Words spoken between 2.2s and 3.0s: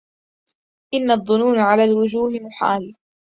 محال